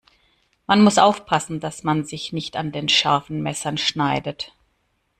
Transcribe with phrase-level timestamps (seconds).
[0.65, 4.51] Man muss aufpassen, dass man sich nicht an den scharfen Messern schneidet.